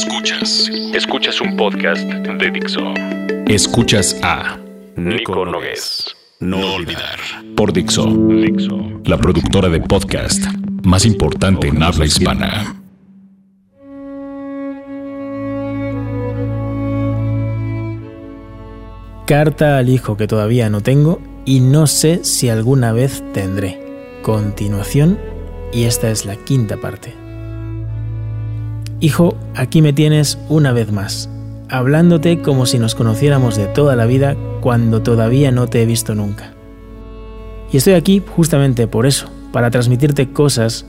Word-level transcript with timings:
Escuchas. 0.00 0.70
Escuchas 0.92 1.40
un 1.40 1.56
podcast 1.56 2.02
de 2.06 2.50
Dixo. 2.50 2.82
Escuchas 3.46 4.14
a 4.22 4.58
Nico 4.94 5.46
Nogués. 5.46 6.14
No 6.38 6.74
olvidar. 6.74 7.18
por 7.56 7.72
Dixo, 7.72 8.04
Dixo. 8.04 8.76
la 9.06 9.16
productora 9.16 9.70
de 9.70 9.80
podcast 9.80 10.44
más 10.84 11.06
importante 11.06 11.68
en 11.68 11.82
habla 11.82 12.04
hispana. 12.04 12.76
Carta 19.26 19.78
al 19.78 19.88
hijo 19.88 20.18
que 20.18 20.26
todavía 20.26 20.68
no 20.68 20.82
tengo 20.82 21.22
y 21.46 21.60
no 21.60 21.86
sé 21.86 22.22
si 22.22 22.50
alguna 22.50 22.92
vez 22.92 23.24
tendré. 23.32 23.80
Continuación, 24.20 25.18
y 25.72 25.84
esta 25.84 26.10
es 26.10 26.26
la 26.26 26.36
quinta 26.36 26.76
parte. 26.76 27.25
Hijo, 28.98 29.36
aquí 29.54 29.82
me 29.82 29.92
tienes 29.92 30.38
una 30.48 30.72
vez 30.72 30.90
más, 30.90 31.28
hablándote 31.68 32.40
como 32.40 32.64
si 32.64 32.78
nos 32.78 32.94
conociéramos 32.94 33.56
de 33.56 33.66
toda 33.66 33.94
la 33.94 34.06
vida 34.06 34.36
cuando 34.62 35.02
todavía 35.02 35.50
no 35.50 35.66
te 35.66 35.82
he 35.82 35.86
visto 35.86 36.14
nunca. 36.14 36.54
Y 37.70 37.76
estoy 37.76 37.92
aquí 37.92 38.22
justamente 38.26 38.86
por 38.86 39.04
eso, 39.04 39.28
para 39.52 39.70
transmitirte 39.70 40.32
cosas 40.32 40.86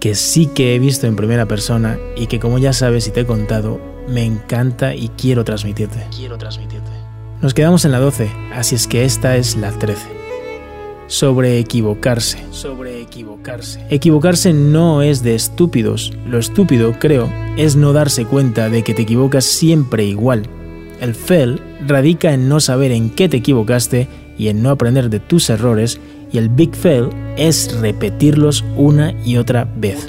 que 0.00 0.14
sí 0.14 0.46
que 0.46 0.74
he 0.74 0.78
visto 0.78 1.06
en 1.06 1.16
primera 1.16 1.46
persona 1.46 1.98
y 2.16 2.28
que 2.28 2.40
como 2.40 2.58
ya 2.58 2.72
sabes 2.72 3.06
y 3.08 3.10
te 3.10 3.20
he 3.20 3.26
contado, 3.26 3.78
me 4.08 4.24
encanta 4.24 4.94
y 4.94 5.08
quiero 5.10 5.44
transmitirte. 5.44 6.06
Quiero 6.16 6.38
transmitirte. 6.38 6.90
Nos 7.42 7.52
quedamos 7.52 7.84
en 7.84 7.92
la 7.92 7.98
12, 7.98 8.30
así 8.54 8.74
es 8.74 8.86
que 8.86 9.04
esta 9.04 9.36
es 9.36 9.56
la 9.56 9.70
13. 9.70 10.23
Sobre 11.06 11.58
equivocarse. 11.58 12.38
Sobre 12.50 13.00
equivocarse. 13.00 13.84
Equivocarse 13.90 14.52
no 14.52 15.02
es 15.02 15.22
de 15.22 15.34
estúpidos. 15.34 16.12
Lo 16.26 16.38
estúpido, 16.38 16.94
creo, 16.98 17.30
es 17.56 17.76
no 17.76 17.92
darse 17.92 18.24
cuenta 18.24 18.70
de 18.70 18.82
que 18.82 18.94
te 18.94 19.02
equivocas 19.02 19.44
siempre 19.44 20.04
igual. 20.04 20.44
El 21.00 21.14
fail 21.14 21.60
radica 21.86 22.32
en 22.32 22.48
no 22.48 22.60
saber 22.60 22.92
en 22.92 23.10
qué 23.10 23.28
te 23.28 23.38
equivocaste 23.38 24.08
y 24.38 24.48
en 24.48 24.62
no 24.62 24.70
aprender 24.70 25.10
de 25.10 25.20
tus 25.20 25.50
errores, 25.50 26.00
y 26.32 26.38
el 26.38 26.48
big 26.48 26.74
fail 26.74 27.10
es 27.36 27.78
repetirlos 27.80 28.64
una 28.76 29.12
y 29.24 29.36
otra 29.36 29.68
vez. 29.76 30.08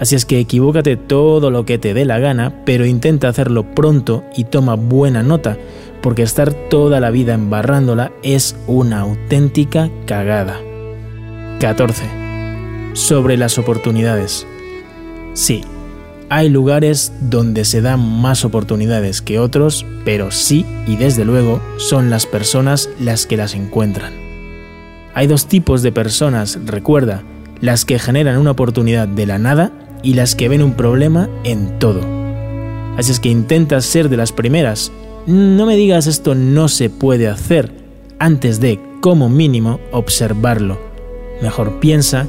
Así 0.00 0.14
es 0.14 0.24
que 0.24 0.40
equivócate 0.40 0.96
todo 0.96 1.50
lo 1.50 1.66
que 1.66 1.76
te 1.76 1.92
dé 1.92 2.06
la 2.06 2.18
gana, 2.18 2.64
pero 2.64 2.86
intenta 2.86 3.28
hacerlo 3.28 3.74
pronto 3.74 4.24
y 4.34 4.44
toma 4.44 4.74
buena 4.74 5.22
nota, 5.22 5.58
porque 6.02 6.22
estar 6.22 6.52
toda 6.52 7.00
la 7.00 7.10
vida 7.10 7.34
embarrándola 7.34 8.12
es 8.22 8.56
una 8.66 9.00
auténtica 9.00 9.90
cagada. 10.06 10.60
14. 11.60 12.04
Sobre 12.94 13.36
las 13.36 13.58
oportunidades. 13.58 14.46
Sí, 15.34 15.62
hay 16.28 16.48
lugares 16.48 17.12
donde 17.20 17.64
se 17.64 17.80
dan 17.80 18.00
más 18.00 18.44
oportunidades 18.44 19.20
que 19.20 19.38
otros, 19.38 19.84
pero 20.04 20.30
sí 20.30 20.64
y 20.86 20.96
desde 20.96 21.24
luego 21.24 21.60
son 21.76 22.08
las 22.08 22.26
personas 22.26 22.88
las 23.00 23.26
que 23.26 23.36
las 23.36 23.54
encuentran. 23.54 24.12
Hay 25.12 25.26
dos 25.26 25.46
tipos 25.46 25.82
de 25.82 25.90
personas, 25.90 26.58
recuerda, 26.64 27.24
las 27.60 27.84
que 27.84 27.98
generan 27.98 28.38
una 28.38 28.52
oportunidad 28.52 29.08
de 29.08 29.26
la 29.26 29.38
nada 29.38 29.72
y 30.02 30.14
las 30.14 30.34
que 30.34 30.48
ven 30.48 30.62
un 30.62 30.74
problema 30.74 31.28
en 31.44 31.78
todo. 31.78 32.00
Así 32.96 33.12
es 33.12 33.20
que 33.20 33.28
intenta 33.28 33.80
ser 33.80 34.08
de 34.08 34.16
las 34.16 34.30
primeras. 34.30 34.92
No 35.26 35.66
me 35.66 35.76
digas 35.76 36.06
esto 36.06 36.34
no 36.34 36.68
se 36.68 36.90
puede 36.90 37.28
hacer 37.28 37.72
antes 38.18 38.60
de, 38.60 38.80
como 39.00 39.28
mínimo, 39.28 39.80
observarlo. 39.92 40.78
Mejor 41.42 41.80
piensa 41.80 42.26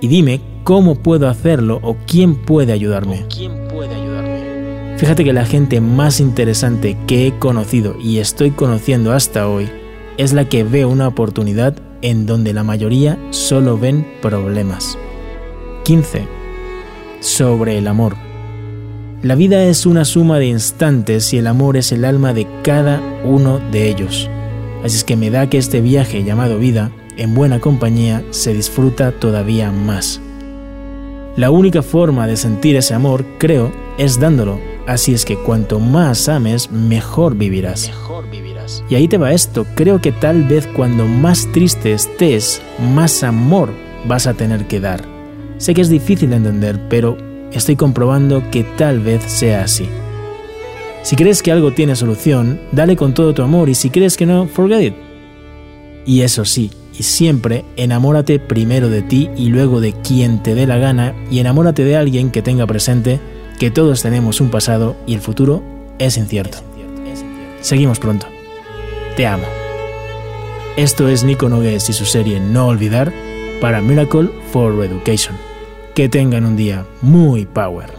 y 0.00 0.08
dime 0.08 0.40
cómo 0.64 0.96
puedo 0.96 1.28
hacerlo 1.28 1.80
o 1.82 1.96
quién 2.06 2.36
puede 2.36 2.72
ayudarme. 2.72 3.24
Fíjate 4.96 5.24
que 5.24 5.32
la 5.32 5.46
gente 5.46 5.80
más 5.80 6.20
interesante 6.20 6.96
que 7.06 7.26
he 7.26 7.38
conocido 7.38 7.96
y 7.98 8.18
estoy 8.18 8.50
conociendo 8.50 9.12
hasta 9.12 9.48
hoy 9.48 9.68
es 10.18 10.34
la 10.34 10.46
que 10.46 10.62
ve 10.62 10.84
una 10.84 11.08
oportunidad 11.08 11.74
en 12.02 12.26
donde 12.26 12.52
la 12.52 12.62
mayoría 12.62 13.18
solo 13.30 13.78
ven 13.78 14.06
problemas. 14.20 14.98
15. 15.84 16.26
Sobre 17.20 17.78
el 17.78 17.86
amor. 17.86 18.29
La 19.22 19.34
vida 19.34 19.64
es 19.64 19.84
una 19.84 20.06
suma 20.06 20.38
de 20.38 20.46
instantes 20.46 21.34
y 21.34 21.36
el 21.36 21.46
amor 21.46 21.76
es 21.76 21.92
el 21.92 22.06
alma 22.06 22.32
de 22.32 22.46
cada 22.62 23.02
uno 23.22 23.58
de 23.70 23.90
ellos. 23.90 24.30
Así 24.82 24.96
es 24.96 25.04
que 25.04 25.14
me 25.14 25.28
da 25.28 25.50
que 25.50 25.58
este 25.58 25.82
viaje 25.82 26.24
llamado 26.24 26.58
vida, 26.58 26.90
en 27.18 27.34
buena 27.34 27.60
compañía, 27.60 28.24
se 28.30 28.54
disfruta 28.54 29.12
todavía 29.12 29.70
más. 29.72 30.22
La 31.36 31.50
única 31.50 31.82
forma 31.82 32.26
de 32.26 32.38
sentir 32.38 32.76
ese 32.76 32.94
amor, 32.94 33.26
creo, 33.36 33.70
es 33.98 34.18
dándolo. 34.18 34.58
Así 34.86 35.12
es 35.12 35.26
que 35.26 35.36
cuanto 35.36 35.80
más 35.80 36.30
ames, 36.30 36.72
mejor 36.72 37.34
vivirás. 37.36 37.92
Y 38.88 38.94
ahí 38.94 39.06
te 39.06 39.18
va 39.18 39.34
esto, 39.34 39.66
creo 39.74 40.00
que 40.00 40.12
tal 40.12 40.44
vez 40.48 40.66
cuando 40.66 41.06
más 41.06 41.46
triste 41.52 41.92
estés, 41.92 42.62
más 42.94 43.22
amor 43.22 43.68
vas 44.08 44.26
a 44.26 44.32
tener 44.32 44.66
que 44.66 44.80
dar. 44.80 45.04
Sé 45.58 45.74
que 45.74 45.82
es 45.82 45.90
difícil 45.90 46.30
de 46.30 46.36
entender, 46.36 46.80
pero 46.88 47.18
estoy 47.52 47.76
comprobando 47.76 48.50
que 48.50 48.64
tal 48.64 49.00
vez 49.00 49.22
sea 49.24 49.64
así. 49.64 49.88
Si 51.02 51.16
crees 51.16 51.42
que 51.42 51.52
algo 51.52 51.72
tiene 51.72 51.96
solución, 51.96 52.60
dale 52.72 52.96
con 52.96 53.14
todo 53.14 53.34
tu 53.34 53.42
amor 53.42 53.68
y 53.68 53.74
si 53.74 53.90
crees 53.90 54.16
que 54.16 54.26
no, 54.26 54.46
forget 54.46 54.82
it. 54.82 54.94
Y 56.04 56.22
eso 56.22 56.44
sí, 56.44 56.70
y 56.98 57.02
siempre 57.02 57.64
enamórate 57.76 58.38
primero 58.38 58.88
de 58.88 59.02
ti 59.02 59.30
y 59.36 59.48
luego 59.48 59.80
de 59.80 59.92
quien 59.92 60.42
te 60.42 60.54
dé 60.54 60.66
la 60.66 60.76
gana 60.76 61.14
y 61.30 61.38
enamórate 61.38 61.84
de 61.84 61.96
alguien 61.96 62.30
que 62.30 62.42
tenga 62.42 62.66
presente 62.66 63.20
que 63.58 63.70
todos 63.70 64.02
tenemos 64.02 64.40
un 64.40 64.50
pasado 64.50 64.96
y 65.06 65.14
el 65.14 65.20
futuro 65.20 65.62
es 65.98 66.16
incierto. 66.16 66.58
Seguimos 67.60 67.98
pronto. 67.98 68.26
Te 69.16 69.26
amo. 69.26 69.44
Esto 70.76 71.08
es 71.08 71.24
Nico 71.24 71.48
Nogués 71.48 71.88
y 71.90 71.92
su 71.92 72.06
serie 72.06 72.40
No 72.40 72.68
Olvidar 72.68 73.12
para 73.60 73.82
Miracle 73.82 74.30
for 74.50 74.72
Education. 74.82 75.49
Que 76.00 76.08
tengan 76.08 76.46
un 76.46 76.56
día 76.56 76.86
muy 77.02 77.44
power. 77.44 77.90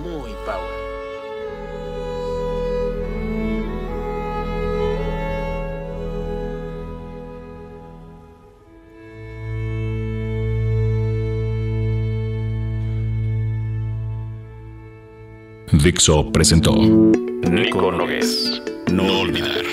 Dixo 15.71 16.31
presentó 16.31 16.73
Nico 16.73 17.91
Nogués. 17.91 18.63
No 18.91 19.19
olvidar. 19.19 19.63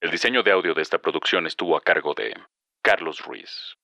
El 0.00 0.10
diseño 0.10 0.42
de 0.42 0.50
audio 0.50 0.72
de 0.72 0.80
esta 0.80 0.96
producción 0.96 1.46
estuvo 1.46 1.76
a 1.76 1.82
cargo 1.82 2.14
de 2.14 2.32
Carlos 2.80 3.20
Ruiz. 3.20 3.76